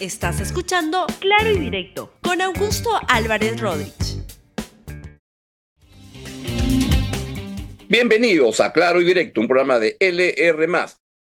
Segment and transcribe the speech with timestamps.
[0.00, 4.22] Estás escuchando Claro y Directo con Augusto Álvarez Rodríguez.
[7.88, 10.68] Bienvenidos a Claro y Directo, un programa de LR.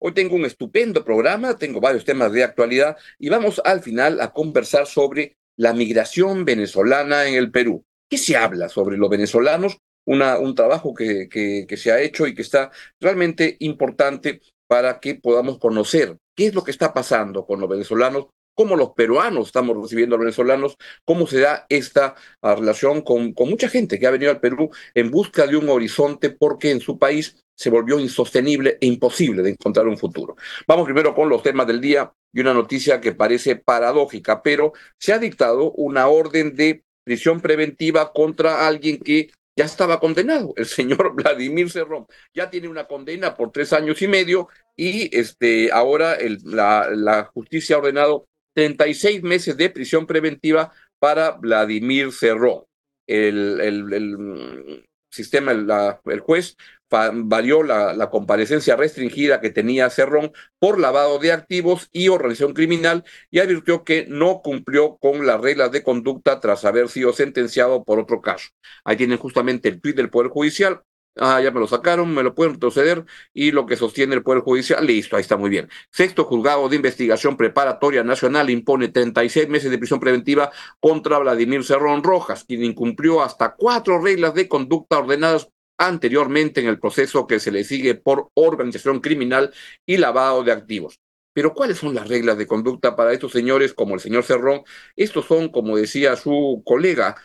[0.01, 4.33] Hoy tengo un estupendo programa, tengo varios temas de actualidad y vamos al final a
[4.33, 7.85] conversar sobre la migración venezolana en el Perú.
[8.09, 9.77] ¿Qué se habla sobre los venezolanos?
[10.05, 14.99] Una, un trabajo que, que, que se ha hecho y que está realmente importante para
[14.99, 19.47] que podamos conocer qué es lo que está pasando con los venezolanos, cómo los peruanos
[19.47, 24.07] estamos recibiendo a los venezolanos, cómo se da esta ah, relación con, mucha gente que
[24.07, 27.99] ha venido al Perú en busca de un horizonte porque en su país se volvió
[27.99, 30.35] insostenible e imposible de encontrar un futuro.
[30.67, 35.13] Vamos primero con los temas del día y una noticia que parece paradójica, pero se
[35.13, 41.13] ha dictado una orden de prisión preventiva contra alguien que ya estaba condenado, el señor
[41.15, 42.07] Vladimir Cerrón.
[42.33, 47.75] Ya tiene una condena por tres años y medio y este, ahora el, la justicia
[47.75, 52.63] ha ordenado 36 meses de prisión preventiva para Vladimir Cerrón.
[53.07, 56.57] El, el sistema, el, juez
[56.89, 63.03] varió la, la, comparecencia restringida que tenía Cerrón por lavado de activos y organización criminal
[63.31, 67.99] y advirtió que no cumplió con las reglas de conducta tras haber sido sentenciado por
[67.99, 68.49] otro caso.
[68.83, 70.81] Ahí tienen justamente el tuit del Poder Judicial.
[71.15, 74.41] Ah, ya me lo sacaron, me lo pueden retroceder y lo que sostiene el Poder
[74.41, 75.69] Judicial, listo, ahí está muy bien.
[75.91, 82.01] Sexto Juzgado de Investigación Preparatoria Nacional impone 36 meses de prisión preventiva contra Vladimir Cerrón
[82.03, 87.51] Rojas, quien incumplió hasta cuatro reglas de conducta ordenadas anteriormente en el proceso que se
[87.51, 89.53] le sigue por organización criminal
[89.85, 90.99] y lavado de activos.
[91.33, 94.63] Pero ¿cuáles son las reglas de conducta para estos señores como el señor Cerrón?
[94.95, 97.15] Estos son, como decía su colega,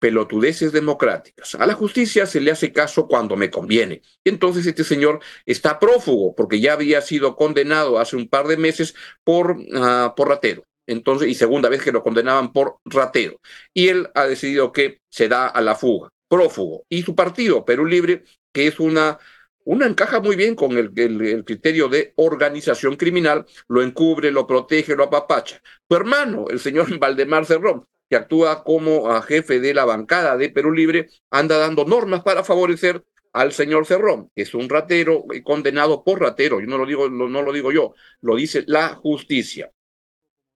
[0.00, 1.54] pelotudeces democráticas.
[1.54, 4.02] A la justicia se le hace caso cuando me conviene.
[4.24, 8.94] Entonces este señor está prófugo porque ya había sido condenado hace un par de meses
[9.22, 10.64] por, uh, por ratero.
[10.86, 13.40] Entonces, y segunda vez que lo condenaban por ratero.
[13.72, 16.84] Y él ha decidido que se da a la fuga prófugo.
[16.88, 19.18] Y su partido, Perú Libre, que es una,
[19.64, 24.96] una encaja muy bien con el, el, criterio de organización criminal, lo encubre, lo protege,
[24.96, 25.60] lo apapacha.
[25.88, 30.50] Su hermano, el señor Valdemar Cerrón, que actúa como a jefe de la bancada de
[30.50, 36.02] Perú Libre, anda dando normas para favorecer al señor Cerrón, que es un ratero condenado
[36.02, 39.70] por ratero, yo no lo digo, no lo digo yo, lo dice la justicia.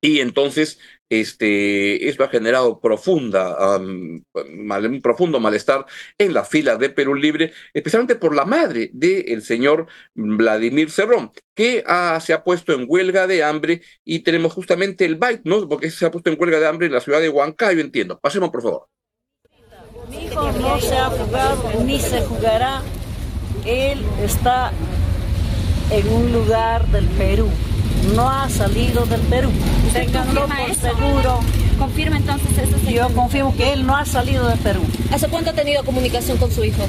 [0.01, 5.87] Y entonces este, esto ha generado profunda, um, un profundo malestar
[6.19, 11.85] en la fila de Perú Libre, especialmente por la madre del señor Vladimir Cerrón, que
[11.87, 15.69] ha, se ha puesto en huelga de hambre y tenemos justamente el byte, ¿no?
[15.69, 18.19] Porque se ha puesto en huelga de hambre en la ciudad de Huancayo, entiendo.
[18.19, 18.89] Pasemos, por favor.
[20.09, 22.83] Mi hijo no se ha jugado ni se jugará.
[23.65, 24.73] Él está
[25.91, 27.49] en un lugar del Perú
[28.15, 29.51] no ha salido del Perú.
[29.93, 30.81] Ténganlo por eso?
[30.81, 31.41] seguro.
[31.79, 32.79] ¿Confirma entonces eso?
[32.79, 33.09] Señor?
[33.09, 34.81] Yo confirmo que él no ha salido del Perú.
[35.13, 36.83] ¿Hace cuánto ha tenido comunicación con su hijo?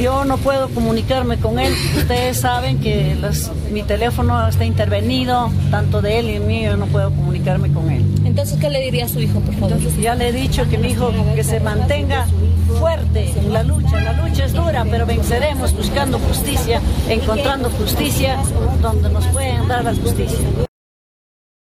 [0.00, 1.72] Yo no puedo comunicarme con él.
[1.96, 6.86] Ustedes saben que los, mi teléfono está intervenido, tanto de él y mío, yo no
[6.86, 8.04] puedo comunicarme con él.
[8.24, 9.72] Entonces, ¿qué le diría a su hijo, por favor?
[9.72, 12.26] Entonces, ya le he dicho que mi hijo que se mantenga
[12.74, 14.02] fuerte la lucha.
[14.02, 18.38] La lucha es dura, pero venceremos buscando justicia, encontrando justicia
[18.80, 20.38] donde nos pueden dar la justicia.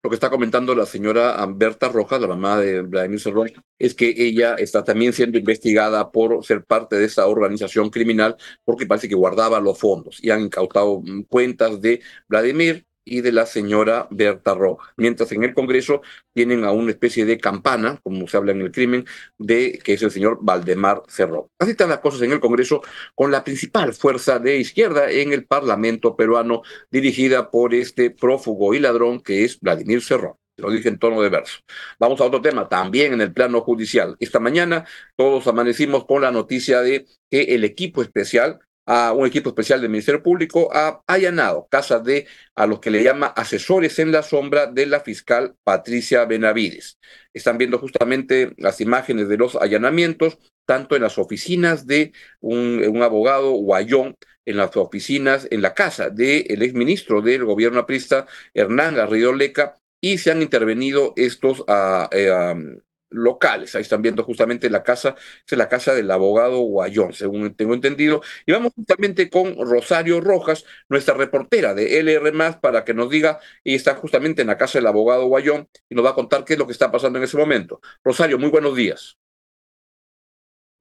[0.03, 4.13] Lo que está comentando la señora Berta Rojas, la mamá de Vladimir Cerrón, es que
[4.17, 8.35] ella está también siendo investigada por ser parte de esa organización criminal
[8.65, 13.45] porque parece que guardaba los fondos y han incautado cuentas de Vladimir y de la
[13.45, 14.93] señora Berta Roja.
[14.97, 16.01] Mientras en el Congreso
[16.33, 19.05] tienen a una especie de campana, como se habla en el crimen,
[19.37, 21.47] de que es el señor Valdemar Cerrón.
[21.59, 22.81] Así están las cosas en el Congreso
[23.15, 26.61] con la principal fuerza de izquierda en el Parlamento peruano,
[26.91, 30.35] dirigida por este prófugo y ladrón que es Vladimir Cerrón.
[30.57, 31.59] Lo dije en tono de verso.
[31.99, 34.15] Vamos a otro tema, también en el plano judicial.
[34.19, 39.49] Esta mañana todos amanecimos con la noticia de que el equipo especial a un equipo
[39.49, 44.11] especial del Ministerio Público ha allanado casas de a los que le llama asesores en
[44.11, 46.99] la sombra de la fiscal Patricia Benavides.
[47.33, 53.51] Están viendo justamente las imágenes de los allanamientos, tanto en las oficinas de un, abogado
[53.51, 54.15] Guayón,
[54.45, 59.77] en las oficinas, en la casa del de exministro del gobierno aprista, Hernán Garrido Leca,
[60.01, 62.81] y se han intervenido estos uh, uh,
[63.13, 63.75] locales.
[63.75, 65.15] Ahí están viendo justamente la casa,
[65.47, 68.21] es la casa del abogado Guayón, según tengo entendido.
[68.45, 73.75] Y vamos justamente con Rosario Rojas, nuestra reportera de LR, para que nos diga, y
[73.75, 76.59] está justamente en la casa del abogado Guayón, y nos va a contar qué es
[76.59, 77.81] lo que está pasando en ese momento.
[78.03, 79.17] Rosario, muy buenos días.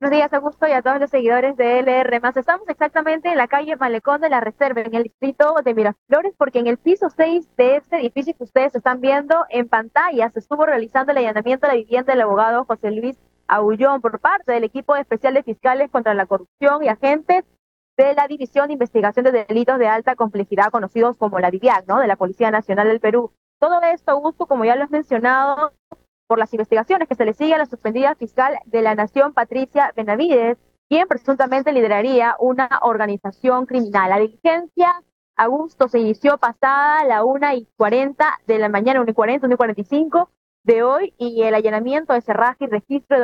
[0.02, 2.20] Buenos días, Augusto, y a todos los seguidores de LR.
[2.34, 6.58] Estamos exactamente en la calle Malecón de la Reserva, en el distrito de Miraflores, porque
[6.58, 10.66] en el piso 6 de este edificio que ustedes están viendo en pantalla se estuvo
[10.66, 13.16] realizando el allanamiento de la vivienda del abogado José Luis
[13.46, 17.44] Aullón por parte del equipo especial de fiscales contra la corrupción y agentes
[17.96, 22.00] de la División de Investigación de Delitos de Alta Complejidad, conocidos como la DIVIAC, ¿no?
[22.00, 23.31] De la Policía Nacional del Perú.
[23.60, 25.70] Todo esto, Augusto, como ya lo has mencionado,
[26.32, 29.93] por las investigaciones que se le sigue a la suspendida fiscal de la Nación, Patricia
[29.94, 30.56] Benavides,
[30.88, 34.08] quien presuntamente lideraría una organización criminal.
[34.08, 35.02] La diligencia,
[35.37, 39.55] Augusto, se inició pasada la 1 y 40 de la mañana, 1 y 40, 1
[39.55, 40.31] y 45
[40.62, 43.19] de hoy, y el allanamiento de cerraje y registro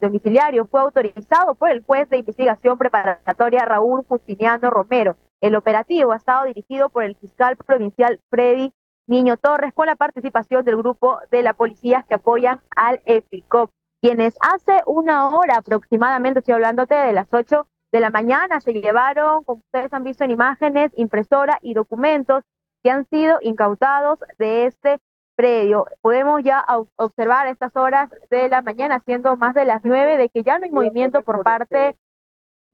[0.00, 5.18] domiciliario fue autorizado por el juez de investigación preparatoria Raúl Justiniano Romero.
[5.42, 8.72] El operativo ha estado dirigido por el fiscal provincial Freddy
[9.06, 13.70] Niño Torres con la participación del grupo de la policía que apoyan al EFICOP,
[14.00, 19.44] quienes hace una hora aproximadamente, estoy hablándote de las 8 de la mañana, se llevaron,
[19.44, 22.42] como ustedes han visto en imágenes, impresora y documentos
[22.82, 24.98] que han sido incautados de este
[25.36, 25.86] predio.
[26.00, 26.64] Podemos ya
[26.96, 30.64] observar estas horas de la mañana, siendo más de las 9, de que ya no
[30.64, 31.96] hay movimiento por parte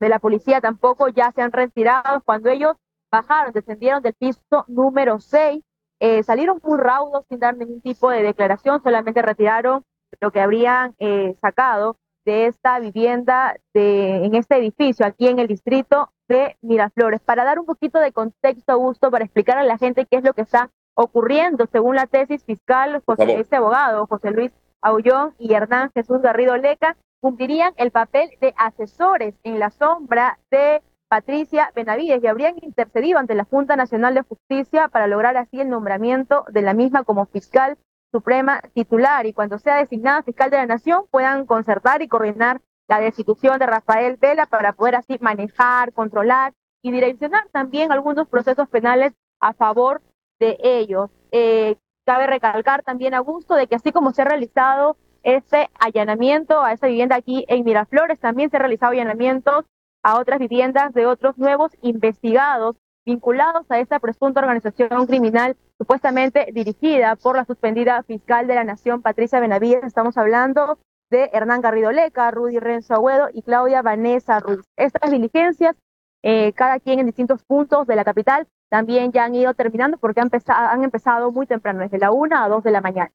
[0.00, 2.22] de la policía, tampoco ya se han retirado.
[2.22, 2.76] Cuando ellos
[3.10, 5.62] bajaron, descendieron del piso número 6,
[6.00, 9.84] eh, salieron muy raudos sin dar ningún tipo de declaración, solamente retiraron
[10.20, 15.46] lo que habrían eh, sacado de esta vivienda de, en este edificio aquí en el
[15.46, 17.20] distrito de Miraflores.
[17.20, 20.32] Para dar un poquito de contexto, Augusto, para explicar a la gente qué es lo
[20.32, 24.52] que está ocurriendo según la tesis fiscal, José, este abogado, José Luis
[24.82, 30.82] Aullón y Hernán Jesús Garrido Leca, cumplirían el papel de asesores en la sombra de
[31.10, 35.68] Patricia Benavides y habrían intercedido ante la Junta Nacional de Justicia para lograr así el
[35.68, 37.78] nombramiento de la misma como fiscal
[38.12, 43.00] suprema titular y cuando sea designada fiscal de la Nación puedan concertar y coordinar la
[43.00, 49.12] destitución de Rafael Vela para poder así manejar, controlar y direccionar también algunos procesos penales
[49.40, 50.02] a favor
[50.38, 51.10] de ellos.
[51.32, 51.74] Eh,
[52.06, 56.86] cabe recalcar también, Augusto, de que así como se ha realizado ese allanamiento a esa
[56.86, 59.64] vivienda aquí en Miraflores, también se ha realizado allanamientos
[60.02, 67.16] a otras viviendas de otros nuevos investigados vinculados a esta presunta organización criminal supuestamente dirigida
[67.16, 69.84] por la suspendida fiscal de la Nación, Patricia Benavides.
[69.84, 70.78] Estamos hablando
[71.10, 74.60] de Hernán Garrido Leca, Rudy Renzo Agüedo y Claudia Vanessa Ruiz.
[74.76, 75.76] Estas diligencias,
[76.22, 80.20] eh, cada quien en distintos puntos de la capital, también ya han ido terminando porque
[80.20, 83.10] han, empezado, han empezado muy temprano, desde la una a dos de la mañana.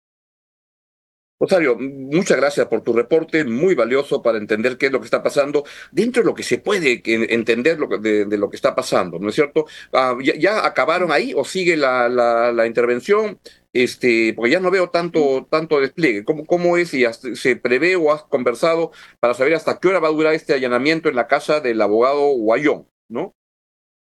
[1.38, 5.22] Rosario, muchas gracias por tu reporte, muy valioso para entender qué es lo que está
[5.22, 9.28] pasando, dentro de lo que se puede entender lo de, lo que está pasando, ¿no
[9.30, 9.66] es cierto?
[9.92, 13.38] Ah, ya, acabaron ahí o sigue la, la, intervención?
[13.74, 16.24] Este, porque ya no veo tanto, tanto despliegue.
[16.24, 17.04] ¿Cómo, ¿Cómo es y
[17.36, 21.10] se prevé o has conversado para saber hasta qué hora va a durar este allanamiento
[21.10, 23.36] en la casa del abogado Guayón, ¿no?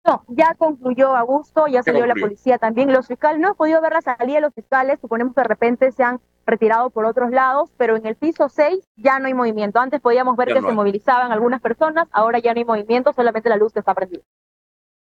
[0.04, 2.92] No, ya concluyó Augusto, ya salió la policía también.
[2.92, 5.92] Los fiscales, no he podido ver la salida de los fiscales, suponemos que de repente
[5.92, 9.80] se han retirado por otros lados, pero en el piso 6 ya no hay movimiento.
[9.80, 13.58] Antes podíamos ver que se movilizaban algunas personas, ahora ya no hay movimiento, solamente la
[13.58, 14.24] luz está prendida.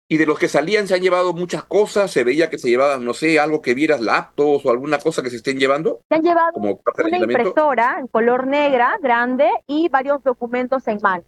[0.07, 3.03] Y de los que salían se han llevado muchas cosas, se veía que se llevaban,
[3.03, 6.01] no sé, algo que vieras laptops o alguna cosa que se estén llevando.
[6.09, 11.23] Se han llevado una impresora en color negra, grande, y varios documentos en mano.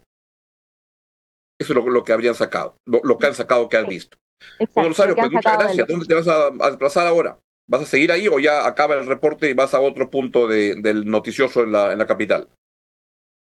[1.60, 4.18] Eso es lo, que habrían sacado, lo, que han sacado que has visto.
[4.60, 5.88] Exacto, Rosario, pues muchas gracias.
[5.88, 7.40] ¿Dónde te vas a desplazar ahora?
[7.68, 11.06] ¿Vas a seguir ahí o ya acaba el reporte y vas a otro punto del
[11.06, 12.50] noticioso en la, en la capital?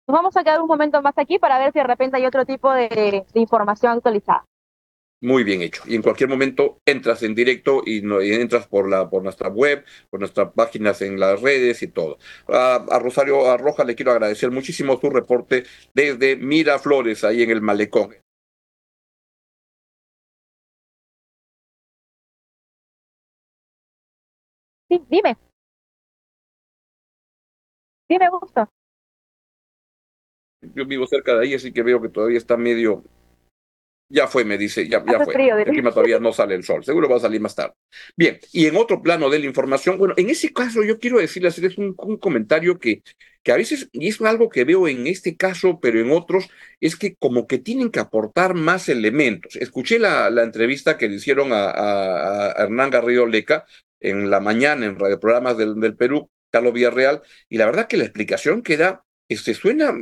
[0.09, 2.47] Nos vamos a quedar un momento más aquí para ver si de repente hay otro
[2.47, 4.45] tipo de, información actualizada.
[5.21, 5.83] Muy bien hecho.
[5.87, 9.85] Y en cualquier momento entras en directo y, no, entras por, la, por nuestra web,
[10.11, 12.19] por nuestras páginas en las redes y todo.
[12.49, 18.15] A, Rosario Arroja le quiero agradecer muchísimo su reporte desde Miraflores, ahí en el Malecón.
[24.89, 25.37] Sí, dime.
[28.09, 28.69] Dime, gusto.
[30.75, 33.03] Yo vivo cerca de ahí, así que veo que todavía está medio.
[34.11, 35.35] Ya fue, me dice, ya, ya fue.
[35.65, 37.75] el clima todavía no sale el sol, seguro va a salir más tarde.
[38.17, 41.53] Bien, y en otro plano de la información, bueno, en ese caso yo quiero decirles,
[41.53, 43.03] hacerles un, un comentario que,
[43.43, 46.49] que a veces, y es algo que veo en este caso, pero en otros,
[46.81, 49.57] es que como que tienen que aportar más elementos.
[49.57, 53.67] Escuché la, la entrevista que le hicieron a, a, a Hernán Garrido Leca,
[54.01, 58.05] en la mañana en radioprogramas del, del Perú, Carlos Villarreal, y la verdad que la
[58.05, 59.93] explicación que da este, suena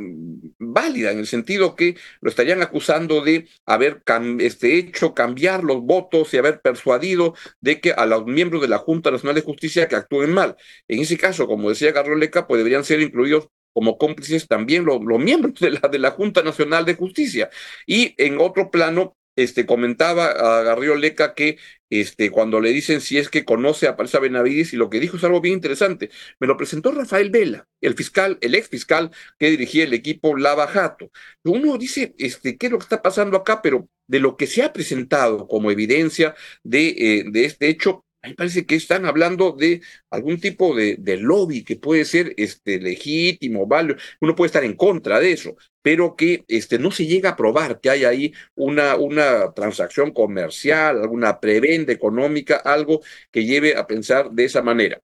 [0.59, 4.01] válida en el sentido que lo estarían acusando de haber
[4.39, 8.77] este, hecho cambiar los votos y haber persuadido de que a los miembros de la
[8.77, 10.55] Junta Nacional de Justicia que actúen mal.
[10.87, 15.03] En ese caso, como decía Carlos Leca, pues deberían ser incluidos como cómplices también los,
[15.03, 17.49] los miembros de la, de la Junta Nacional de Justicia.
[17.85, 21.57] Y en otro plano, este, comentaba a Garrido Leca que
[21.89, 25.17] este, cuando le dicen si es que conoce a Parisa Benavides, y lo que dijo
[25.17, 26.09] es algo bien interesante.
[26.39, 30.67] Me lo presentó Rafael Vela, el fiscal, el ex fiscal que dirigía el equipo Lava
[30.67, 31.11] Jato.
[31.45, 33.61] Uno dice, este, ¿qué es lo que está pasando acá?
[33.61, 38.35] Pero de lo que se ha presentado como evidencia de, eh, de este hecho, me
[38.35, 43.97] parece que están hablando de algún tipo de, lobby que puede ser este, legítimo, válido.
[44.21, 47.79] Uno puede estar en contra de eso, pero que este, no se llega a probar
[47.79, 54.31] que hay ahí una, una transacción comercial, alguna prebenda económica, algo que lleve a pensar
[54.31, 55.01] de esa manera.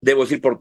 [0.00, 0.58] Debo decir por,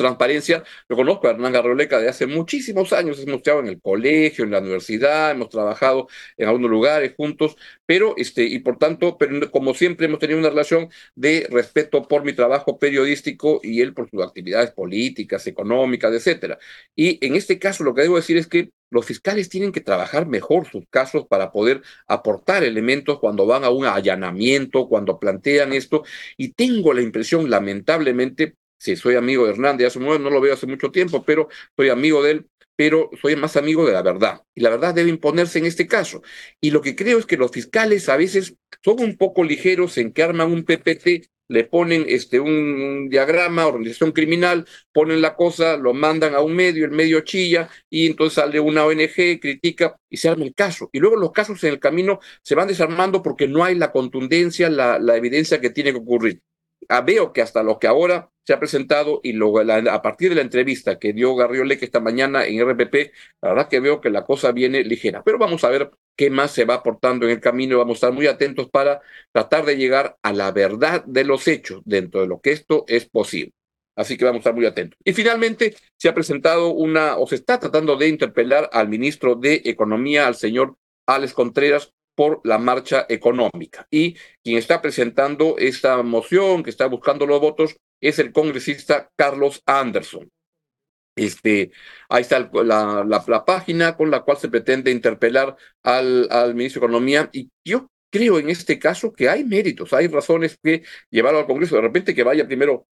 [0.00, 0.62] transparencia.
[0.88, 4.50] Yo conozco a Hernán Garroleca de hace muchísimos años, hemos estado en el colegio, en
[4.50, 9.74] la universidad, hemos trabajado en algunos lugares juntos, pero, este, y por tanto, pero como
[9.74, 14.22] siempre hemos tenido una relación de respeto por mi trabajo periodístico y él por sus
[14.22, 16.58] actividades políticas, económicas, etcétera.
[16.96, 20.26] Y en este caso lo que debo decir es que los fiscales tienen que trabajar
[20.26, 26.02] mejor sus casos para poder aportar elementos cuando van a un allanamiento, cuando plantean esto.
[26.36, 30.90] Y tengo la impresión, lamentablemente, si soy amigo de Hernández, no lo veo hace mucho
[30.90, 32.46] tiempo, pero soy amigo de él,
[32.76, 34.42] pero soy más amigo de la verdad.
[34.54, 36.22] Y la verdad debe imponerse en este caso.
[36.62, 40.12] Y lo que creo es que los fiscales a veces son un poco ligeros en
[40.12, 45.92] que arman un PPT, le ponen este, un diagrama, organización criminal, ponen la cosa, lo
[45.92, 50.30] mandan a un medio, el medio chilla, y entonces sale una ONG, critica y se
[50.30, 50.88] arma el caso.
[50.92, 54.70] Y luego los casos en el camino se van desarmando porque no hay la contundencia,
[54.70, 56.40] la, evidencia que tiene que ocurrir.
[56.88, 60.36] Ah, veo que hasta lo que ahora se ha presentado y luego a partir de
[60.36, 64.24] la entrevista que dio Garriole esta mañana en RPP, la verdad que veo que la
[64.24, 65.22] cosa viene ligera.
[65.22, 67.98] Pero vamos a ver qué más se va aportando en el camino y vamos a
[67.98, 69.00] estar muy atentos para
[69.32, 73.08] tratar de llegar a la verdad de los hechos dentro de lo que esto es
[73.08, 73.52] posible.
[73.96, 74.98] Así que vamos a estar muy atentos.
[75.04, 79.60] Y finalmente se ha presentado una, o se está tratando de interpelar al ministro de
[79.64, 83.86] Economía, al señor Alex Contreras, por la marcha económica.
[83.90, 89.62] Y quien está presentando esta moción, que está buscando los votos, es el congresista Carlos
[89.64, 90.30] Anderson.
[91.16, 91.72] Este,
[92.10, 96.86] ahí está la, la, página con la cual se pretende interpelar al, al ministro de
[96.88, 101.46] Economía y yo creo en este caso que hay méritos, hay razones que llevarlo al
[101.46, 101.76] Congreso.
[101.76, 102.86] De repente que vaya primero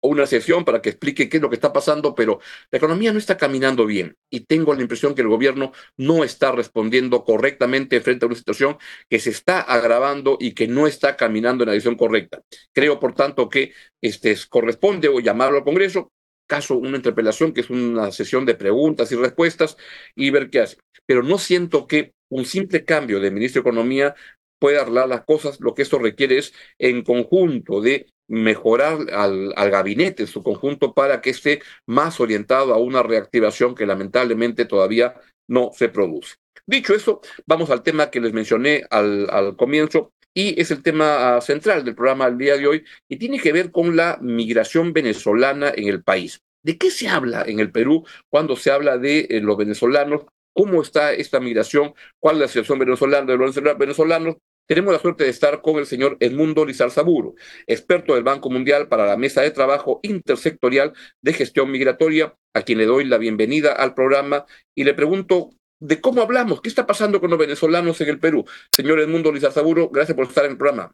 [0.00, 2.40] o una sesión para que explique qué es lo que está pasando, pero
[2.70, 6.52] la economía no está caminando bien y tengo la impresión que el gobierno no está
[6.52, 8.78] respondiendo correctamente frente a una situación
[9.08, 12.42] que se está agravando y que no está caminando en la dirección correcta.
[12.72, 16.12] Creo, por tanto, que este, corresponde o llamarlo al Congreso,
[16.46, 19.76] caso una interpelación, que es una sesión de preguntas y respuestas,
[20.16, 20.78] y ver qué hace.
[21.06, 24.14] Pero no siento que un simple cambio de ministro de Economía
[24.60, 25.58] pueda arreglar las cosas.
[25.60, 30.94] Lo que esto requiere es, en conjunto, de mejorar al, al, gabinete en su conjunto
[30.94, 35.14] para que esté más orientado a una reactivación que lamentablemente todavía
[35.48, 36.36] no se produce.
[36.64, 41.36] Dicho eso, vamos al tema que les mencioné al, al comienzo y es el tema
[41.36, 44.92] ah, central del programa del día de hoy y tiene que ver con la migración
[44.92, 46.40] venezolana en el país.
[46.62, 50.22] ¿De qué se habla en el Perú cuando se habla de eh, los venezolanos?
[50.52, 51.94] ¿Cómo está esta migración?
[52.18, 54.36] ¿Cuál es la situación venezolana de los venezolanos?
[54.70, 57.34] Tenemos la suerte de estar con el señor Edmundo Lizar-Saburo,
[57.66, 62.78] experto del Banco Mundial para la Mesa de Trabajo Intersectorial de Gestión Migratoria, a quien
[62.78, 64.46] le doy la bienvenida al programa
[64.76, 65.50] y le pregunto
[65.80, 68.44] de cómo hablamos, qué está pasando con los venezolanos en el Perú.
[68.70, 70.92] Señor Edmundo Lizar-Saburo, gracias por estar en el programa.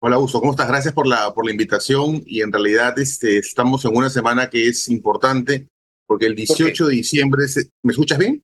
[0.00, 0.68] Hola, Uso, ¿cómo estás?
[0.68, 4.68] Gracias por la, por la invitación y en realidad este, estamos en una semana que
[4.68, 5.66] es importante
[6.06, 7.70] porque el 18 de diciembre, se...
[7.82, 8.40] ¿me escuchas bien?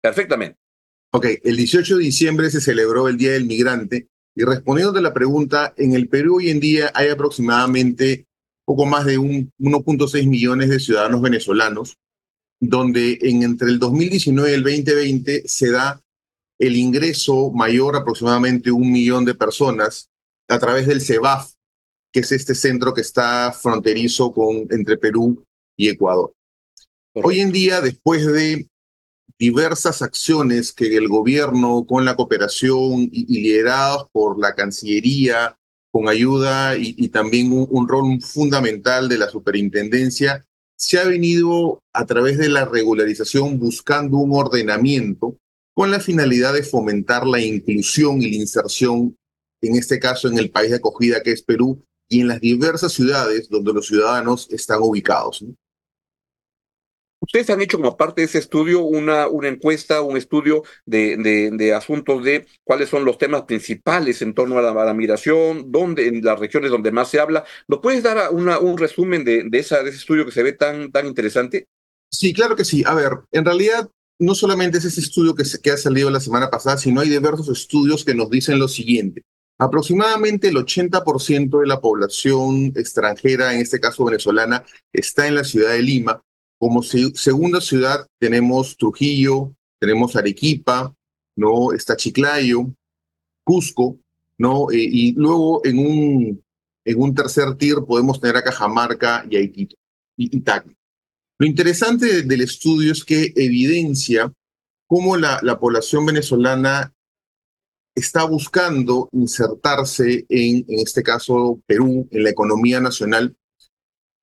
[0.00, 0.56] Perfectamente.
[1.10, 5.14] Ok, el 18 de diciembre se celebró el Día del Migrante y respondiendo a la
[5.14, 8.26] pregunta, en el Perú hoy en día hay aproximadamente
[8.66, 11.96] poco más de 1.6 millones de ciudadanos venezolanos,
[12.60, 16.00] donde en entre el 2019 y el 2020 se da
[16.58, 20.10] el ingreso mayor aproximadamente un millón de personas
[20.46, 21.52] a través del CEBAF,
[22.12, 25.42] que es este centro que está fronterizo con, entre Perú
[25.76, 26.32] y Ecuador.
[27.14, 28.68] Hoy en día, después de
[29.38, 35.56] diversas acciones que el gobierno, con la cooperación y, liderados por la Cancillería,
[35.90, 40.44] con ayuda y, también un, un, rol fundamental de la superintendencia,
[40.76, 45.36] se ha venido a través de la regularización buscando un ordenamiento
[45.74, 49.16] con la finalidad de fomentar la inclusión y la inserción,
[49.62, 52.92] en este caso en el país de acogida que es Perú, y en las diversas
[52.92, 55.44] ciudades donde los ciudadanos están ubicados.
[57.20, 61.16] Ustedes han hecho como parte de ese estudio una, una encuesta, un estudio de,
[61.52, 66.24] de, asuntos de cuáles son los temas principales en torno a la, migración, dónde, en
[66.24, 67.44] las regiones donde más se habla.
[67.66, 70.52] ¿Nos puedes dar una, un resumen de, de, esa, de ese estudio que se ve
[70.52, 71.66] tan, tan interesante?
[72.10, 72.84] Sí, claro que sí.
[72.86, 76.20] A ver, en realidad no solamente es ese estudio que, se, que ha salido la
[76.20, 79.22] semana pasada, sino hay diversos estudios que nos dicen lo siguiente.
[79.58, 85.72] Aproximadamente el 80% de la población extranjera, en este caso venezolana, está en la ciudad
[85.72, 86.22] de Lima.
[86.58, 90.94] Como se, segunda ciudad tenemos Trujillo, tenemos Arequipa,
[91.36, 91.72] ¿no?
[91.72, 92.74] Está Chiclayo,
[93.44, 93.98] Cusco,
[94.36, 94.70] ¿no?
[94.70, 96.44] Eh, y luego en un,
[96.84, 99.76] en un tercer tier podemos tener a Cajamarca y a Iquito,
[100.16, 100.42] y, y.
[101.40, 104.32] Lo interesante del estudio es que evidencia
[104.88, 106.92] cómo la, la población venezolana
[107.94, 113.36] está buscando insertarse en, en este caso, Perú, en la economía nacional,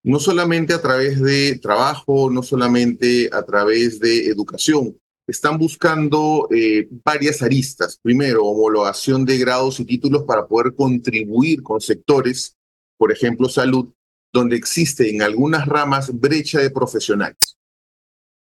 [0.06, 4.96] no solamente a través de trabajo, no solamente a través de educación.
[5.28, 8.00] Están buscando eh, varias aristas.
[8.04, 12.56] Primero, homologación de grados y títulos para poder contribuir con sectores,
[13.00, 13.92] por ejemplo, salud,
[14.32, 17.58] donde existe en algunas ramas brecha de profesionales.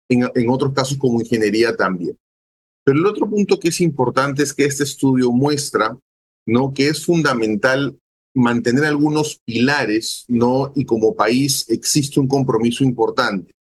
[0.09, 2.19] En, en otros casos, como ingeniería también.
[2.85, 5.97] Pero el otro punto que es importante es que este estudio muestra
[6.45, 6.75] ¿no?
[6.75, 7.97] que es fundamental
[8.35, 10.73] mantener algunos pilares, ¿no?
[10.75, 13.53] Y como país existe un compromiso importante.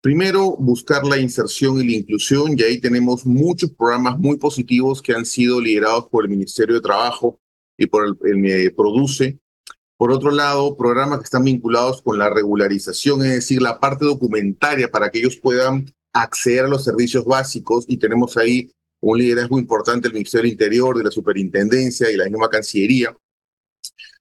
[0.00, 5.14] Primero, buscar la inserción y la inclusión, y ahí tenemos muchos programas muy positivos que
[5.14, 7.40] han sido liderados por el Ministerio de Trabajo
[7.78, 9.38] y por el, el, el Produce.
[9.96, 14.90] Por otro lado, programas que están vinculados con la regularización, es decir, la parte documentaria
[14.90, 20.08] para que ellos puedan acceder a los servicios básicos y tenemos ahí un liderazgo importante
[20.08, 23.16] del Ministerio del Interior, de la Superintendencia y la misma Cancillería.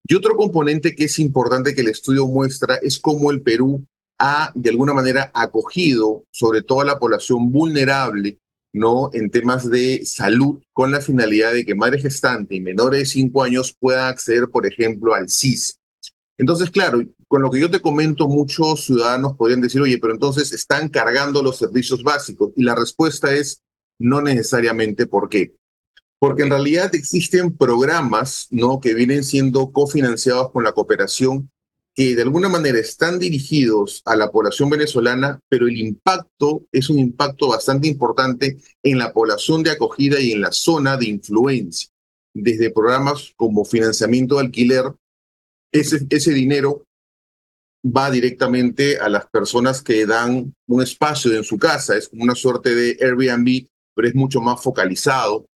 [0.05, 3.85] Y otro componente que es importante que el estudio muestra es cómo el Perú
[4.19, 8.37] ha, de alguna manera, acogido sobre todo a la población vulnerable,
[8.73, 9.09] ¿no?
[9.13, 13.43] En temas de salud, con la finalidad de que madres gestantes y menores de 5
[13.43, 15.79] años puedan acceder, por ejemplo, al CIS.
[16.37, 20.51] Entonces, claro, con lo que yo te comento, muchos ciudadanos podrían decir, oye, pero entonces
[20.51, 22.51] están cargando los servicios básicos.
[22.55, 23.61] Y la respuesta es
[23.99, 25.05] no necesariamente.
[25.05, 25.55] ¿Por qué?
[26.23, 28.79] Porque en realidad existen programas ¿no?
[28.79, 31.51] que vienen siendo cofinanciados con la cooperación
[31.93, 36.99] que de alguna manera están dirigidos a la población venezolana, pero el impacto es un
[36.99, 41.89] impacto bastante importante en la población de acogida y en la zona de influencia,
[42.33, 44.95] desde programas como financiamiento de alquiler,
[45.73, 46.85] ese, ese dinero
[47.85, 52.35] va directamente a las personas que dan un espacio en su casa, es como una
[52.35, 55.47] suerte de Airbnb, pero es mucho más focalizado,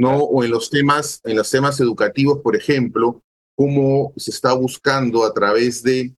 [0.00, 0.16] ¿no?
[0.16, 3.22] O en los temas, en los temas educativos, por ejemplo,
[3.54, 6.14] cómo se está buscando a través de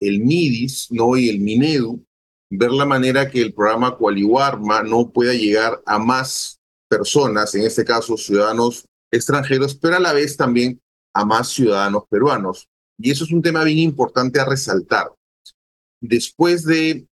[0.00, 1.14] el MIDIS, ¿no?
[1.18, 2.02] Y el MINEDU,
[2.50, 7.84] ver la manera que el programa Qualiwarma no pueda llegar a más personas, en este
[7.84, 10.80] caso ciudadanos extranjeros, pero a la vez también
[11.14, 12.66] a más ciudadanos peruanos.
[12.98, 15.12] Y eso es un tema bien importante a resaltar.
[16.00, 17.06] Después de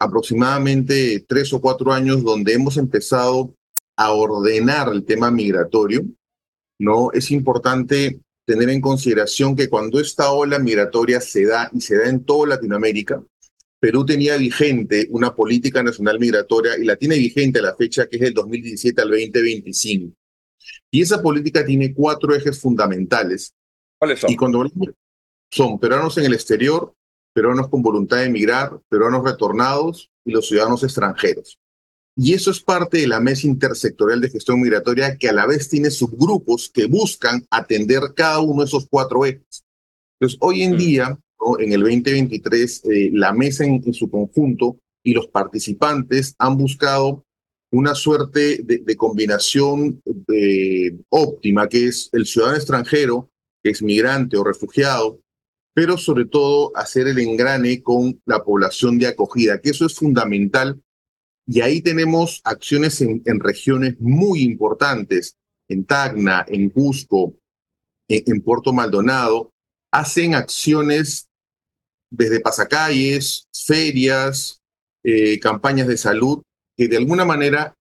[0.00, 3.54] aproximadamente tres o cuatro años donde hemos empezado
[4.00, 6.02] a ordenar el tema migratorio,
[6.78, 7.12] ¿no?
[7.12, 12.08] Es importante tener en consideración que cuando esta ola migratoria se da y se da
[12.08, 13.22] en toda Latinoamérica,
[13.78, 18.16] Perú tenía vigente una política nacional migratoria y la tiene vigente a la fecha que
[18.16, 20.16] es del 2017 al 2025.
[20.90, 23.52] Y esa política tiene cuatro ejes fundamentales.
[23.98, 24.30] ¿Cuáles son?
[24.30, 24.64] Y cuando
[25.50, 26.94] son peruanos en el exterior,
[27.34, 31.58] peruanos con voluntad de emigrar, peruanos retornados y los ciudadanos extranjeros.
[32.16, 35.68] Y eso es parte de la mesa intersectorial de gestión migratoria que a la vez
[35.68, 39.64] tiene subgrupos que buscan atender cada uno de esos cuatro ejes.
[40.18, 41.58] Entonces, hoy en día, ¿no?
[41.58, 47.24] en el 2023, eh, la mesa en, en, su conjunto y los participantes han buscado
[47.72, 53.30] una suerte de, de combinación de, óptima, que es el ciudadano extranjero,
[53.62, 55.20] que es migrante o refugiado,
[55.72, 60.80] pero sobre todo hacer el engrane con la población de acogida, que eso es fundamental.
[61.50, 65.36] Y ahí tenemos acciones en, regiones muy importantes,
[65.68, 67.34] en Tacna, en Cusco,
[68.08, 69.50] en, en, Puerto Maldonado,
[69.92, 71.28] hacen acciones
[72.08, 74.60] desde pasacalles, ferias,
[75.02, 76.42] eh, campañas de salud,
[76.76, 77.74] que de alguna manera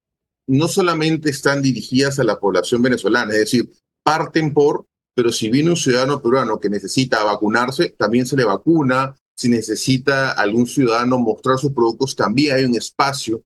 [0.47, 3.71] no solamente están dirigidas a la población venezolana, es decir,
[4.03, 9.13] parten por pero si viene un ciudadano peruano que necesita vacunarse, también se le vacuna.
[9.35, 13.43] Si necesita algún ciudadano mostrar sus productos, también hay un espacio.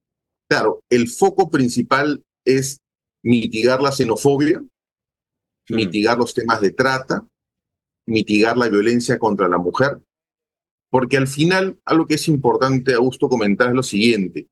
[0.53, 2.79] Claro, el foco principal es
[3.23, 4.63] mitigar la xenofobia,
[5.65, 5.73] sí.
[5.73, 7.27] mitigar los temas de trata,
[8.05, 9.99] mitigar la violencia contra la mujer,
[10.91, 14.47] Porque al final, algo que es importante, Augusto, comentar es lo siguiente.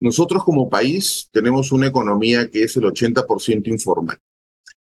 [0.00, 4.18] Nosotros como país tenemos una economía que es el 80% informal.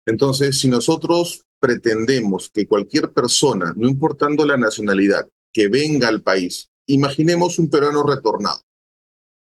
[0.06, 6.70] Entonces, si nosotros pretendemos que cualquier persona, no importando la nacionalidad, que venga al país,
[6.86, 8.67] imaginemos un peruano retornado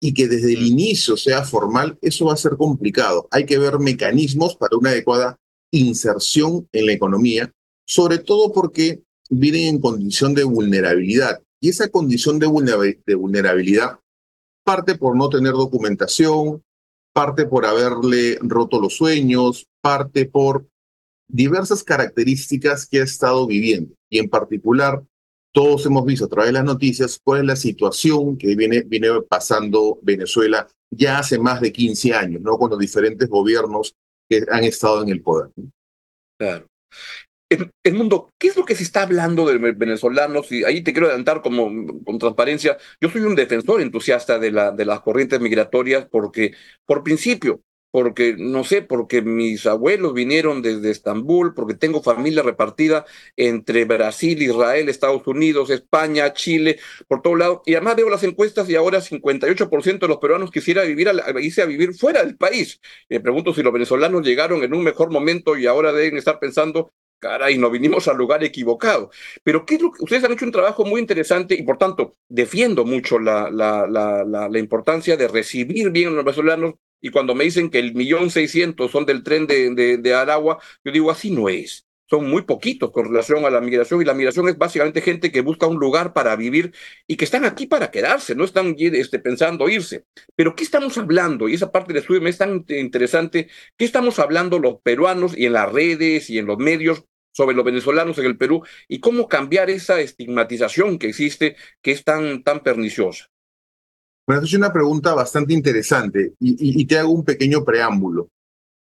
[0.01, 3.29] y que desde el inicio sea formal, eso va a ser complicado.
[3.31, 5.39] Hay que ver mecanismos para una adecuada
[5.71, 7.53] inserción en la economía,
[7.87, 11.43] sobre todo porque vienen en condición de vulnerabilidad.
[11.61, 14.01] Y esa condición de vulnerabilidad
[14.65, 16.63] parte por no tener documentación,
[17.13, 20.67] parte por haberle roto los sueños, parte por
[21.29, 23.95] diversas características que ha estado viviendo.
[24.09, 25.03] Y en particular,
[25.53, 28.85] todos hemos visto a través de las noticias cuál es la situación que viene,
[29.29, 32.59] pasando Venezuela ya hace más de 15 años, ¿no?
[32.59, 33.95] Con los diferentes gobiernos
[34.29, 35.51] que han estado en el poder.
[36.39, 36.67] Claro.
[37.83, 40.53] El, mundo, ¿qué es lo que se está hablando de venezolanos?
[40.53, 42.79] Y ahí te quiero adelantar como con transparencia.
[43.01, 46.55] Yo soy un defensor entusiasta de las corrientes migratorias porque,
[46.87, 47.61] por principio,
[47.91, 53.05] porque, no sé, porque mis abuelos vinieron desde Estambul, porque tengo familia repartida
[53.37, 57.63] entre Brasil, Israel, Estados Unidos, España, Chile, por todo lado.
[57.67, 61.67] Y además veo las encuestas y ahora 58% de los peruanos quisiera vivir a, irse
[61.67, 62.81] vivir fuera del país.
[63.09, 66.93] me pregunto si los venezolanos llegaron en un mejor momento y ahora deben estar pensando
[67.21, 69.11] caray, no vinimos al lugar equivocado.
[69.45, 72.17] Pero ¿qué es lo que ustedes han hecho un trabajo muy interesante y por tanto
[72.29, 77.45] defiendo mucho la, la, la, importancia de recibir bien a los venezolanos y cuando me
[77.45, 81.49] dicen que el millón seiscientos son del tren de, de, Aragua, yo digo, así no
[81.49, 81.87] es.
[82.09, 85.43] Son muy poquitos con relación a la migración y la migración es básicamente gente que
[85.43, 86.75] busca un lugar para vivir
[87.07, 90.05] y que están aquí para quedarse, no están este, pensando irse.
[90.35, 91.49] Pero ¿qué estamos hablando?
[91.49, 93.49] Y esa parte del estudio me es tan interesante.
[93.77, 97.65] ¿Qué estamos hablando los peruanos y en las redes y en los medios sobre los
[97.65, 102.61] venezolanos en el Perú y cómo cambiar esa estigmatización que existe que es tan, tan
[102.65, 103.31] perniciosa?
[104.31, 108.29] Me has hecho una pregunta bastante interesante y, te hago un pequeño preámbulo.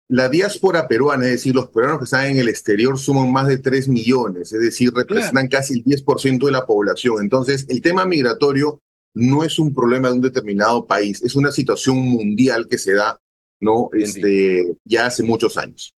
[0.07, 3.57] La diáspora peruana, es decir, los peruanos que están en el exterior suman más de
[3.57, 7.21] 3 millones, es decir, representan casi el 10% de la población.
[7.21, 8.79] Entonces, el tema migratorio
[9.13, 13.19] no es un problema de un determinado país, es una situación mundial que se da
[13.59, 13.89] ¿no?
[13.93, 15.93] Este, ya hace muchos años.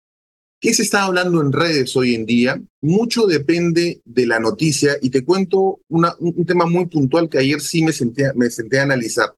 [0.60, 2.62] ¿Qué se está hablando en redes hoy en día?
[2.82, 7.84] Mucho depende de la noticia y te cuento un tema muy puntual que ayer sí
[7.84, 9.36] me senté, me senté a analizar.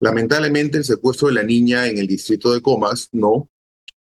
[0.00, 3.48] Lamentablemente el secuestro de la niña en el distrito de Comas, ¿no?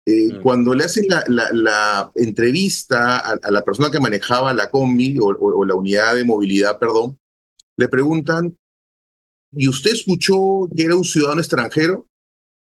[0.05, 0.41] Eh, mm.
[0.41, 6.15] Cuando le hacen la, entrevista a, la persona que manejaba la combi o, la unidad
[6.15, 7.19] de movilidad, perdón,
[7.77, 8.57] le preguntan,
[9.53, 12.07] ¿y usted escuchó que era un ciudadano extranjero?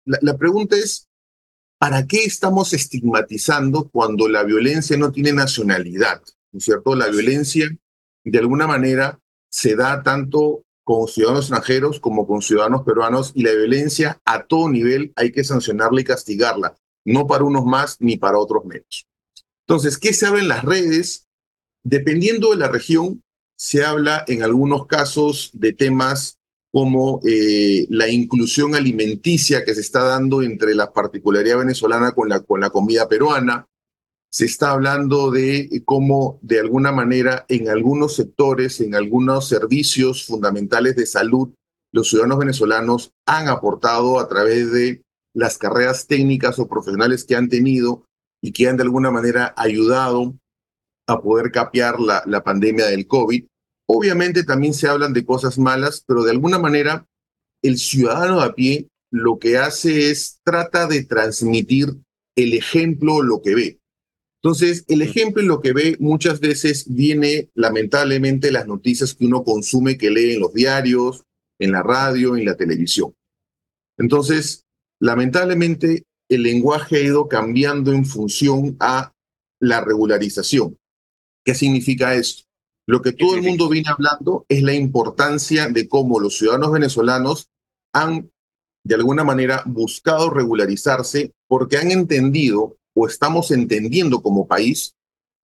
[0.05, 1.09] la pregunta es,
[1.83, 6.23] ¿para qué estamos estigmatizando cuando la violencia no tiene nacionalidad?
[6.53, 6.95] ¿No es cierto?
[6.95, 7.69] La violencia,
[8.23, 9.19] de alguna manera,
[9.51, 14.69] se da tanto con ciudadanos extranjeros como con ciudadanos peruanos y la violencia a todo
[14.69, 19.09] nivel hay que sancionarla y castigarla, no para unos más ni para otros menos.
[19.67, 21.27] Entonces, ¿qué se habla en las redes?
[21.83, 23.25] Dependiendo de la región,
[23.57, 26.39] se habla en algunos casos de temas
[26.73, 32.41] como eh, la inclusión alimenticia que se está dando entre la particularidad venezolana con la,
[32.41, 33.69] con la comida peruana.
[34.31, 40.97] Se está hablando de cómo, de alguna manera, en algunos sectores, en algunos servicios fundamentales
[40.97, 41.51] de salud,
[41.93, 45.03] los ciudadanos venezolanos han aportado a través de
[45.35, 48.07] las carreras técnicas o profesionales que han tenido
[48.43, 50.35] y que han de alguna manera ayudado
[51.07, 53.45] a poder capear la, la pandemia del COVID.
[53.87, 57.07] Obviamente también se hablan de cosas malas, pero de alguna manera
[57.63, 61.97] el ciudadano a pie lo que hace es trata de transmitir
[62.37, 63.79] el ejemplo, lo que ve.
[64.43, 69.45] Entonces, el ejemplo y lo que ve muchas veces viene lamentablemente las noticias que uno
[69.45, 71.23] consume, que lee en los diarios,
[71.61, 73.15] en la radio, en la televisión.
[73.99, 74.65] Entonces,
[74.99, 79.13] lamentablemente, el lenguaje ha ido cambiando en función a
[79.61, 80.77] la regularización.
[81.45, 82.45] ¿Qué significa esto?
[82.87, 87.49] Lo que todo el mundo viene hablando es la importancia de cómo los ciudadanos venezolanos
[87.93, 88.31] han,
[88.85, 94.95] de alguna manera, buscado regularizarse porque han entendido o estamos entendiendo como país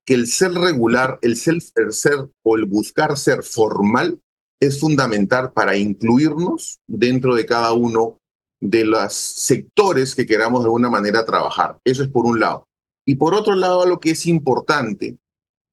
[0.04, 4.20] que el ser regular, el ser, el ser o el buscar ser formal
[4.60, 8.18] es fundamental para incluirnos dentro de cada uno
[8.60, 11.78] de los sectores que queramos de alguna manera trabajar.
[11.84, 12.66] Eso es por un lado.
[13.06, 15.18] Y por otro lado, lo que es importante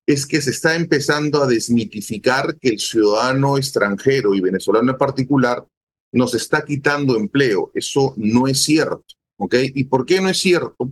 [0.07, 5.65] es que se está empezando a desmitificar que el ciudadano extranjero y venezolano en particular
[6.11, 7.71] nos está quitando empleo.
[7.73, 9.03] Eso no es cierto.
[9.37, 9.55] ¿ok?
[9.73, 10.91] ¿Y por qué no es cierto?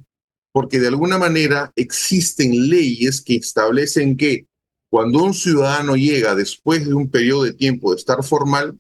[0.52, 4.48] Porque de alguna manera existen leyes que establecen que
[4.90, 8.78] cuando un ciudadano llega después de un periodo de tiempo de estar formal,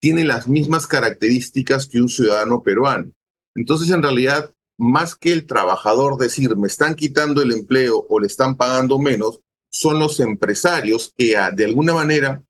[0.00, 3.12] tiene las mismas características que un ciudadano peruano.
[3.54, 8.26] Entonces, en realidad, más que el trabajador decir, me están quitando el empleo o le
[8.26, 12.42] están pagando menos, son los empresarios que ah, de alguna manera,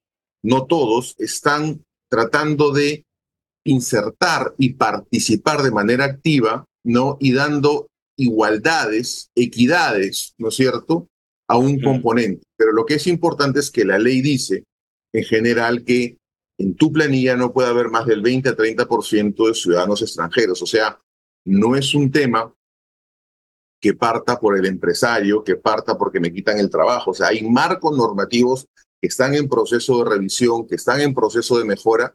[0.43, 3.05] no todos, están tratando de
[3.65, 7.17] insertar y participar de manera activa, ¿no?
[7.19, 11.09] Y dando igualdades, equidades, ¿no es cierto?,
[11.49, 12.43] a un componente.
[12.57, 14.65] Pero lo que es importante es que la ley dice,
[15.13, 16.19] en general, que
[16.59, 20.63] en tu planilla no puede haber más del 20 a 30% de ciudadanos extranjeros.
[20.63, 21.01] O sea,
[21.45, 22.53] no es un tema
[23.81, 27.11] que parta por el empresario, que parta porque me quitan el trabajo.
[27.11, 28.67] O sea, hay marcos normativos
[29.01, 32.15] que están en proceso de revisión, que están en proceso de mejora,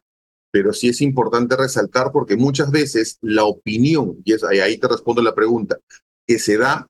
[0.51, 5.21] pero sí es importante resaltar porque muchas veces la opinión, y es, ahí te respondo
[5.21, 5.77] la pregunta,
[6.25, 6.87] que se da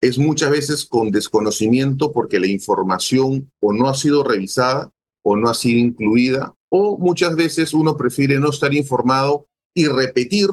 [0.00, 4.90] es muchas veces con desconocimiento porque la información o no ha sido revisada
[5.22, 10.48] o no ha sido incluida, o muchas veces uno prefiere no estar informado y repetir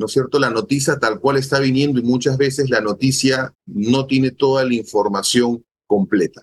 [0.00, 4.06] ¿no es cierto?, la noticia tal cual está viniendo y muchas veces la noticia no
[4.06, 6.40] tiene toda la información completa.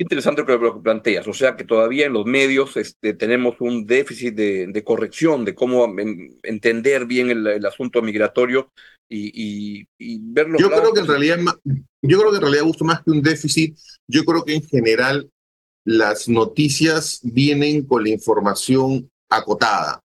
[0.00, 4.32] Interesante lo que planteas, o sea que todavía en los medios este, tenemos un déficit
[4.32, 5.92] de, corrección de cómo
[6.44, 8.70] entender bien el, asunto migratorio
[9.10, 10.56] y, verlo.
[10.60, 11.38] Yo creo que en realidad,
[12.00, 15.28] yo creo que en realidad gusto más que un déficit, yo creo que en general
[15.84, 20.00] las noticias vienen con la información acotada.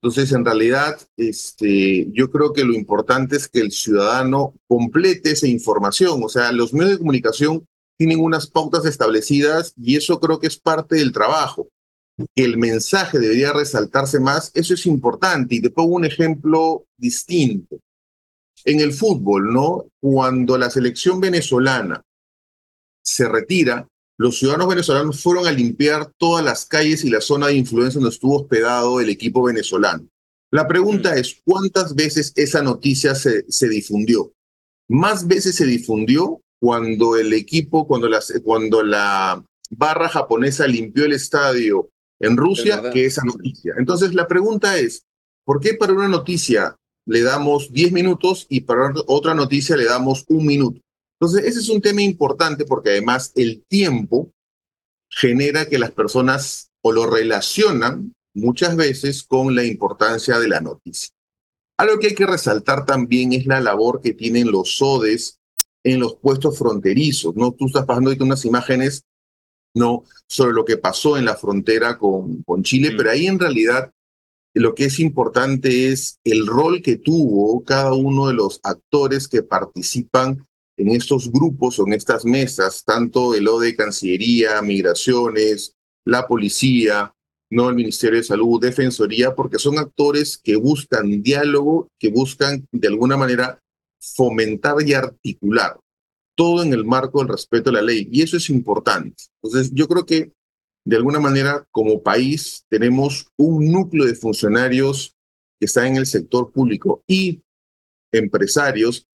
[0.00, 5.48] Entonces, en realidad, este, yo creo que lo importante es que el ciudadano complete esa
[5.48, 6.20] información.
[6.22, 10.56] O sea, los medios de comunicación tienen unas pautas establecidas y eso creo que es
[10.56, 11.68] parte del trabajo.
[12.36, 15.56] El mensaje debería resaltarse más, eso es importante.
[15.56, 17.80] Y te pongo un ejemplo distinto.
[18.64, 19.86] En el fútbol, ¿no?
[20.00, 22.02] Cuando la selección venezolana
[23.02, 27.54] se retira, los ciudadanos venezolanos fueron a limpiar todas las calles y la zona de
[27.54, 30.08] influencia donde estuvo hospedado el equipo venezolano.
[30.50, 34.32] La pregunta es, ¿cuántas veces esa noticia se, se, difundió?
[34.88, 38.08] Más veces se difundió cuando el equipo, cuando,
[38.42, 43.74] cuando la barra japonesa limpió el estadio en Rusia que esa noticia.
[43.78, 45.04] Entonces la pregunta es,
[45.44, 46.74] ¿por qué para una noticia
[47.06, 50.80] le damos 10 minutos y para otra noticia le damos un minuto?
[51.20, 54.32] Entonces, ese es un tema importante porque además el tiempo
[55.10, 61.10] genera que las personas o lo relacionan muchas veces con la importancia de la noticia.
[61.76, 65.38] Algo que hay que resaltar también es la labor que tienen los SODES
[65.84, 67.52] en los puestos fronterizos, ¿no?
[67.52, 69.04] Tú estás pasando ahorita unas imágenes,
[69.74, 70.04] ¿no?
[70.28, 73.92] Sobre lo que pasó en la frontera con, con Chile, pero ahí en realidad
[74.54, 79.42] lo que es importante es el rol que tuvo cada uno de los actores que
[79.42, 80.46] participan
[80.78, 87.12] en estos grupos o en estas mesas, tanto el ODE Cancillería, Migraciones, la Policía,
[87.50, 92.88] no el Ministerio de Salud, Defensoría, porque son actores que buscan diálogo, que buscan de
[92.88, 93.60] alguna manera
[94.00, 95.78] fomentar y articular
[96.36, 98.08] todo en el marco del respeto a la ley.
[98.12, 99.24] Y eso es importante.
[99.42, 100.32] Entonces, yo creo que
[100.84, 105.16] de alguna manera como país tenemos un núcleo de funcionarios
[105.58, 107.42] que están en el sector público y
[108.12, 109.07] empresarios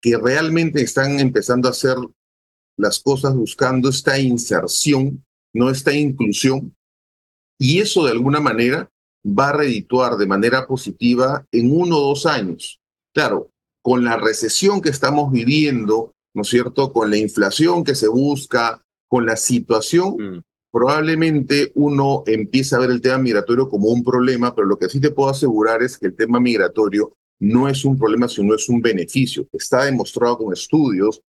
[0.00, 1.96] que realmente están empezando a hacer
[2.76, 6.74] las cosas buscando esta inserción, no esta inclusión,
[7.58, 8.88] y eso de alguna manera
[9.26, 12.80] va a redituar de manera positiva en uno o dos años.
[13.12, 13.50] Claro,
[13.82, 16.92] con la recesión que estamos viviendo, ¿no es cierto?
[16.92, 20.42] Con la inflación que se busca, con la situación, mm.
[20.70, 25.00] probablemente uno empieza a ver el tema migratorio como un problema, pero lo que sí
[25.00, 28.80] te puedo asegurar es que el tema migratorio no es un problema, sino es un
[28.80, 29.46] beneficio.
[29.52, 31.20] Está demostrado con estudios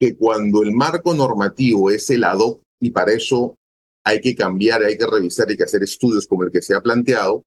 [0.00, 3.56] que cuando el marco normativo es el ad hoc, y para eso
[4.04, 6.80] hay que cambiar, hay que revisar, hay que hacer estudios como el que se ha
[6.80, 7.44] planteado,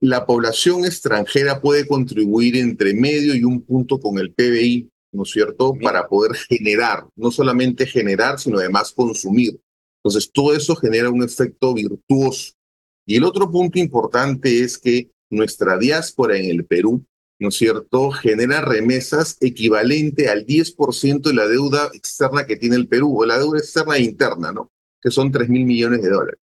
[0.00, 5.30] la población extranjera puede contribuir entre medio y un punto con el PBI, ¿no es
[5.30, 9.58] cierto?, para poder generar, no solamente generar, sino además consumir.
[10.02, 12.52] Entonces, todo eso genera un efecto virtuoso.
[13.06, 17.04] Y el otro punto importante es que nuestra diáspora en el Perú,
[17.38, 22.88] ¿no es cierto?, genera remesas equivalente al 10% de la deuda externa que tiene el
[22.88, 24.70] Perú, o la deuda externa e interna, ¿no?
[25.02, 26.40] Que son 3 mil millones de dólares.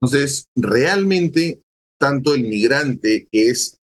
[0.00, 1.60] Entonces, realmente,
[1.98, 3.78] tanto el migrante que es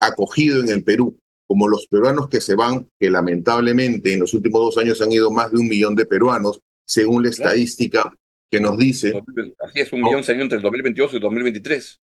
[0.00, 4.62] acogido en el Perú, como los peruanos que se van, que lamentablemente en los últimos
[4.62, 8.12] dos años han ido más de un millón de peruanos, según la estadística
[8.50, 9.12] que nos dice.
[9.60, 12.00] Así es, un millón se entre el 2022 y el 2023.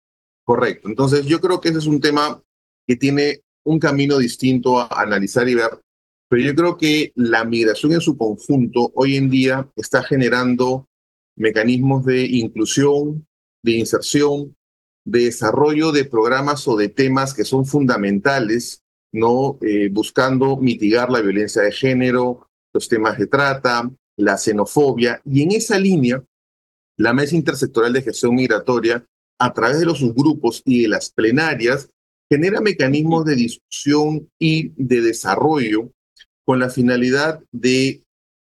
[0.53, 0.87] Correcto.
[0.87, 2.43] Entonces yo creo que ese es un tema
[2.87, 5.81] que tiene un camino distinto a analizar y ver,
[6.29, 10.91] Pero yo creo que la migración en su conjunto hoy en día está generando
[11.39, 13.27] mecanismos de inclusión,
[13.65, 14.55] de inserción,
[15.07, 19.59] de desarrollo de programas o de temas que son fundamentales, ¿no?
[19.63, 25.23] Eh, buscando mitigar la violencia de género, los temas de trata, la xenofobia.
[25.25, 26.23] Y en esa línea,
[26.99, 29.03] la Mesa Intersectorial de Gestión Migratoria,
[29.39, 31.91] a través de los subgrupos y de las plenarias,
[32.31, 35.91] genera mecanismos de discusión y de desarrollo
[36.45, 38.03] con la finalidad de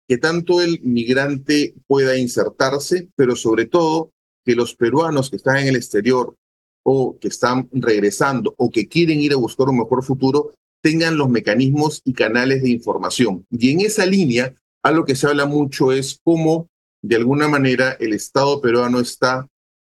[0.08, 4.10] que tanto el migrante pueda insertarse, pero sobre todo
[4.44, 6.34] que los peruanos que están en el exterior
[6.82, 11.28] o que están regresando o que quieren ir a buscar un mejor futuro tengan los
[11.28, 13.46] mecanismos y canales de información.
[13.50, 16.68] Y en esa línea, algo que se habla mucho es cómo,
[17.02, 19.46] de alguna manera, el Estado peruano está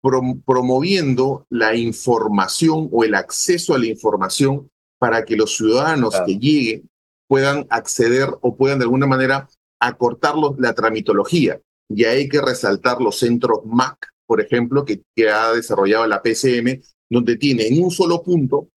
[0.01, 6.89] promoviendo la información o el acceso a la información para que los ciudadanos que lleguen
[7.27, 9.47] puedan acceder o puedan de alguna manera
[9.79, 11.61] acortar la tramitología.
[11.89, 16.81] Y hay que resaltar los centros MAC, por ejemplo, que, que ha desarrollado la PCM,
[17.09, 18.69] donde tiene en un solo punto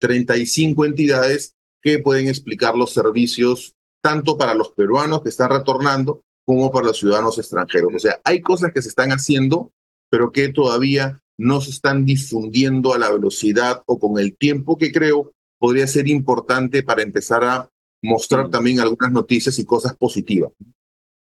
[0.00, 6.70] 35 entidades que pueden explicar los servicios tanto para los peruanos que están retornando como
[6.70, 7.92] para los ciudadanos extranjeros.
[7.94, 9.72] O sea, hay cosas que se están haciendo,
[10.12, 14.92] pero que todavía no se están difundiendo a la velocidad o con el tiempo que
[14.92, 17.70] creo podría ser importante para empezar a
[18.02, 20.52] mostrar también algunas noticias y cosas positivas.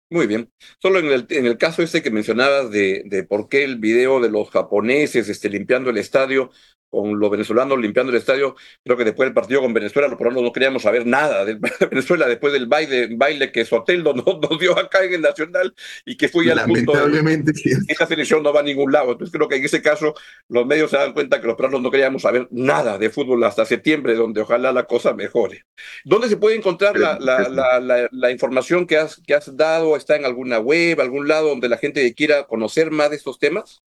[0.09, 0.49] Muy bien.
[0.81, 4.21] Solo en el, en el caso ese que mencionabas de, de por qué el video
[4.21, 6.53] de los japoneses este, limpiando el estadio
[6.91, 8.57] con los venezolanos limpiando el estadio.
[8.85, 11.59] Creo que después del partido con Venezuela, los peruanos no queríamos saber nada de
[11.91, 16.17] Venezuela después del baile, baile que Soteldo nos, nos, dio acá en el Nacional y
[16.17, 17.45] que fue al punto de,
[17.89, 19.13] esta selección no va a ningún lado.
[19.13, 20.15] Entonces creo que en ese caso
[20.49, 23.65] los medios se dan cuenta que los peruanos no queríamos saber nada de fútbol hasta
[23.65, 25.65] septiembre, donde ojalá la cosa mejore.
[26.05, 29.97] ¿Dónde se puede encontrar la, la, la, la, información que has, que has dado?
[29.97, 33.83] ¿Está en alguna web, algún lado donde la gente quiera conocer más de estos temas?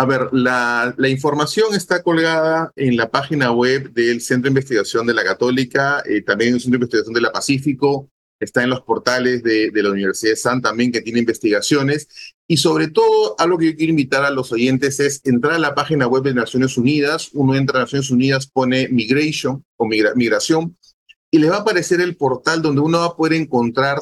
[0.00, 5.12] A ver, la, información está colgada en la página web del Centro de Investigación de
[5.12, 8.08] la Católica, eh, también en el Centro de Investigación de la Pacífico,
[8.40, 12.08] está en los portales de, la Universidad de San también, que tiene investigaciones.
[12.48, 15.74] Y sobre todo, algo que yo quiero invitar a los oyentes es entrar a la
[15.74, 17.28] página web de Naciones Unidas.
[17.34, 20.78] Uno entra a Naciones Unidas, pone Migration o migración,
[21.30, 23.98] y le va a aparecer el portal donde uno va a poder encontrar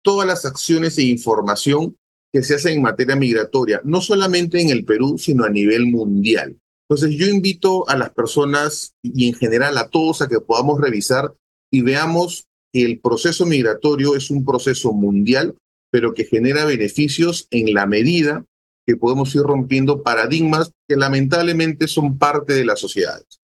[0.00, 1.98] todas las acciones e información
[2.34, 6.56] que se hace en materia migratoria, no solamente en el Perú, sino a nivel mundial.
[6.88, 11.32] Entonces yo invito a las personas y en general a todos a que podamos revisar
[11.70, 15.54] y veamos que el proceso migratorio es un proceso mundial,
[15.92, 18.44] pero que genera beneficios en la medida
[18.84, 23.40] que podemos ir rompiendo paradigmas que lamentablemente son parte de las sociedades.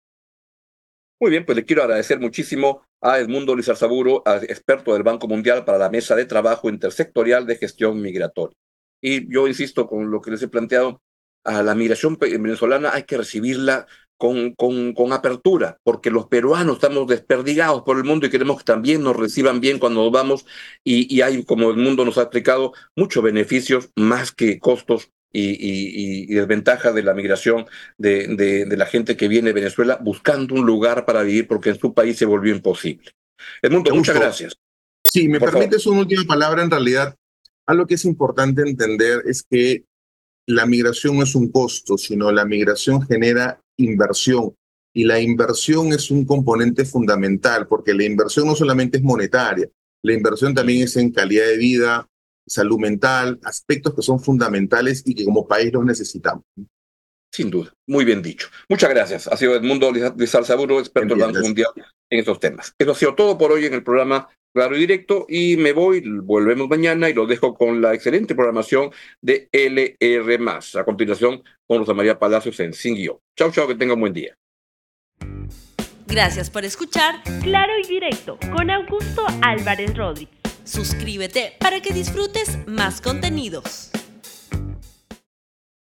[1.20, 5.77] Muy bien, pues le quiero agradecer muchísimo a Edmundo Lizarzaburo, experto del Banco Mundial para
[5.77, 8.57] la Mesa de Trabajo Intersectorial de Gestión Migratoria.
[9.01, 11.01] Y yo insisto con lo que les he planteado,
[11.45, 13.87] a la migración venezolana hay que recibirla
[14.19, 18.65] con, con, con, apertura, porque los peruanos estamos desperdigados por el mundo y queremos que
[18.65, 20.45] también nos reciban bien cuando nos vamos
[20.83, 25.51] y, y hay, como el mundo nos ha explicado, muchos beneficios más que costos y,
[25.51, 29.99] y, y desventajas de la migración de, de, de, la gente que viene de Venezuela
[30.03, 33.13] buscando un lugar para vivir porque en su país se volvió imposible.
[33.63, 34.57] El mundo, muchas gracias.
[35.05, 36.63] Sí, me permites una última palabra.
[36.63, 37.15] En realidad,
[37.69, 39.85] algo que es importante entender es que
[40.47, 44.55] la migración no es un costo, sino la migración genera inversión.
[44.95, 49.69] Y la inversión es un componente fundamental, porque la inversión no solamente es monetaria,
[50.03, 52.09] la inversión también es en calidad de vida,
[52.47, 56.45] salud mental, aspectos que son fundamentales y que como país los necesitamos.
[57.31, 58.49] Sin duda, muy bien dicho.
[58.71, 59.29] Muchas gracias.
[59.29, 61.69] Ha sido Edmundo Lizalzaburo, experto del Banco Mundial
[62.11, 62.75] en estos temas.
[62.79, 66.03] Eso ha sido todo por hoy en el programa Claro y Directo y me voy,
[66.23, 70.79] volvemos mañana y lo dejo con la excelente programación de LR+.
[70.79, 73.19] A continuación, con Rosa María Palacios en Sin Guión.
[73.37, 74.37] Chao, chao, que tenga un buen día.
[76.07, 80.39] Gracias por escuchar Claro y Directo con Augusto Álvarez Rodríguez.
[80.65, 83.91] Suscríbete para que disfrutes más contenidos.